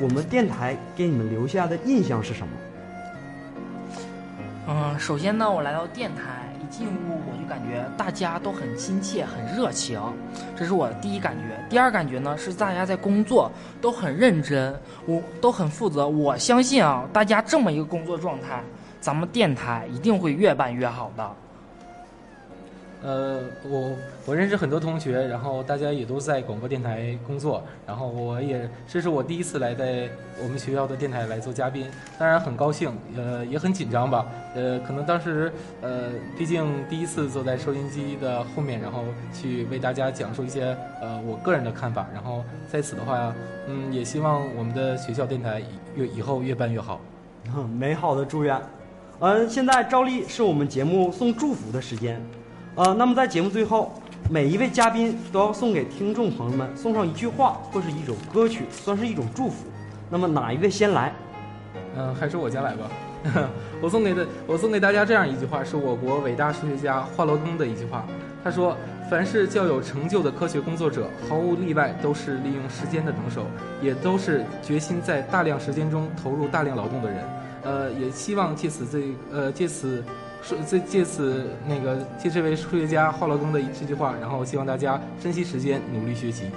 [0.00, 2.52] 我们电台给你们留下的印象是什么？
[4.66, 10.00] 嗯，首先呢，我来到电台，一进屋我就感觉大家都很亲切、很热情，
[10.56, 11.64] 这是我的第一感觉。
[11.70, 13.48] 第二感觉呢，是大家在工作
[13.80, 14.74] 都很认真，
[15.06, 16.08] 我都很负责。
[16.08, 18.60] 我相信啊，大家这么一个工作状态，
[19.00, 21.30] 咱们电台一定会越办越好的。
[23.04, 23.38] 呃，
[23.68, 23.94] 我
[24.24, 30.08] 我认识很多同学，然后大家也都在广播电台工作，然后我也这是我第一次来在
[30.42, 31.86] 我们学校的电台来做嘉宾，
[32.18, 35.52] 当然很高兴，呃，也很紧张吧，呃，可能当时
[35.82, 42.42] 呃，毕竟第一次坐在收音机的后面，然后去为大家讲述一些呃我个人的看法，然后
[42.72, 43.34] 在此的话，
[43.68, 45.62] 嗯，也希望我们的学校电台
[45.94, 46.98] 越以后越办越好。
[47.54, 48.58] 嗯，美好的祝愿。
[49.20, 52.18] 嗯，现在照例是我们节目送祝福的时间。
[52.76, 53.92] 呃，那么在节目最后，
[54.28, 59.66] 每一位嘉宾都要送给听众朋友们送上一句话或是一首歌曲，算是一种祝福。
[60.10, 61.12] 那么哪一位先来？
[61.96, 62.90] 嗯，还是我先来吧。
[63.80, 68.04] 我送给的，我送给大家这样一句话，是我国伟大数学家华罗庚的一句话。
[68.42, 68.76] 他说
[69.08, 73.46] ：“凡是较有成就的科学工作者，毫无例外都是利用时间的能手，
[73.80, 77.22] 也都是决心在大量时间中投入大量劳动的人。”
[77.64, 80.04] 呃，也希望借此这呃借此
[80.46, 86.50] 说这借此那个借这位数学家华罗庚的这句话，然后希望大家珍惜时间，努力学习。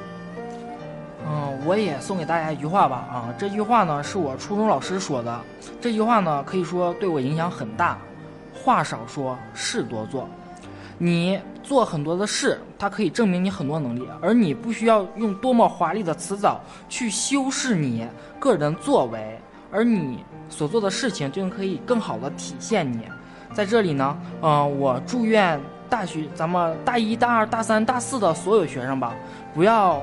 [1.25, 5.39] 嗯，我也送给大家一句话吧啊，这句话呢是我初中老师说的，
[5.79, 7.97] 这句话呢可以说对我影响很大。
[8.53, 10.27] 话少说，事多做。
[10.97, 16.59] 你做很多的事，它可以证明你很多能力，而你不需要用多么华丽的辞藻
[16.89, 18.05] 去修饰你
[18.39, 19.39] 个人作为，
[19.71, 23.03] 而你所做的事情就可以更好的体现你。
[23.57, 29.15] 在这里呢，嗯、我祝愿大学咱们大一、大二、大三、大四的所有学生吧，
[29.51, 29.99] 不要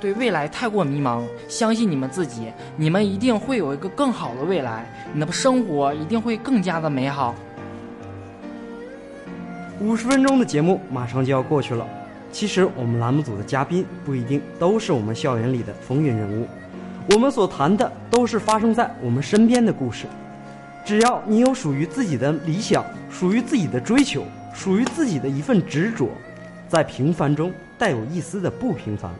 [0.00, 7.34] 对未来太过迷茫，相信你们自己，你们一定会有一个更好的未来，你的生活一定会更加的美好。
[9.80, 11.84] 五十分钟的节目马上就要过去了。
[12.30, 16.46] 其实我们栏目组的嘉宾不一定都是我们校园里的风云人物，
[17.10, 20.06] 我们所谈的都是发生在我们身边的故事。
[20.84, 26.08] 只要你有属于自己的理想，属于自己的追求，属于自己的一份执着，
[26.68, 29.10] 在平凡中带有一丝的不平凡，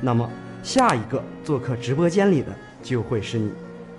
[0.00, 0.28] 那么
[0.62, 2.52] 下一个做客直播间里的
[2.82, 3.52] 就会是你。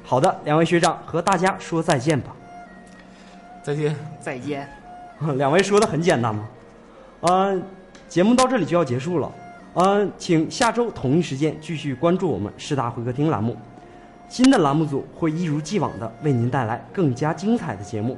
[0.04, 2.36] 好的，两位学长和大家说再见吧。
[3.62, 3.96] 再见。
[4.20, 4.68] 再见。
[5.38, 6.48] 两位说的很简单吗？
[7.22, 7.62] 嗯、
[8.10, 9.32] 节目到这里就要结束了。
[9.76, 13.56] 嗯、请下周同一时间继续关注我们师大会客厅栏目。
[14.32, 18.18] 新的栏目组会一如既往的为您带来更加精彩的节目。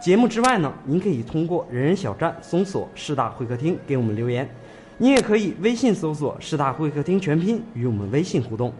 [0.00, 4.48] 节目之外呢，您可以通过人人小站搜索“师大会客厅”给我们留言，
[4.96, 8.72] 您也可以微信搜索“师大会客厅全拼”与我们微信互动。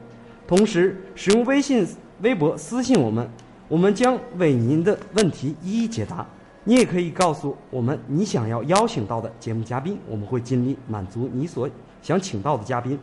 [0.48, 1.86] 同时，使用微信、
[2.22, 3.28] 微博私信我们，
[3.68, 6.26] 我们将为您的问题一一解答。
[6.64, 11.68] 你也可以告诉我们你想要邀请到的节目嘉宾，我们会尽力满足你所
[12.00, 12.98] 想请到的嘉宾。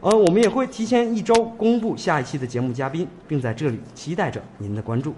[0.00, 5.14] 呃，我们也会提前一周公布下一期的节目嘉宾，并在这里期待着您的关注。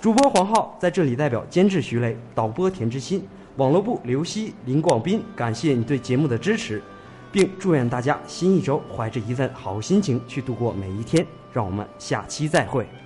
[0.00, 6.80] 主播黄浩在这里代表监制徐雷、导播田之心、网络部刘希、林广斌，感谢你对节目的支持，
[7.32, 11.26] 并祝愿大家新一周怀着一份好心情去度过每一天。
[11.52, 13.03] 让我们下期再会。